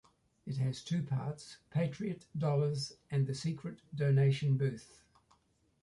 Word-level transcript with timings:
It 0.47 0.57
has 0.57 0.83
two 0.83 1.03
parts: 1.03 1.57
patriot 1.69 2.25
dollars 2.35 2.93
and 3.11 3.27
the 3.27 3.35
secret 3.35 3.83
donation 3.95 4.57
booth. 4.57 5.03